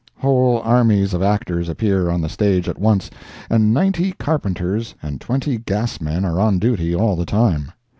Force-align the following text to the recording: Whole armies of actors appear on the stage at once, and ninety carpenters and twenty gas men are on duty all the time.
Whole 0.17 0.63
armies 0.63 1.13
of 1.13 1.21
actors 1.21 1.69
appear 1.69 2.09
on 2.09 2.21
the 2.21 2.27
stage 2.27 2.67
at 2.67 2.79
once, 2.79 3.11
and 3.51 3.71
ninety 3.71 4.13
carpenters 4.13 4.95
and 5.03 5.21
twenty 5.21 5.59
gas 5.59 6.01
men 6.01 6.25
are 6.25 6.39
on 6.39 6.57
duty 6.57 6.95
all 6.95 7.15
the 7.15 7.23
time. 7.23 7.71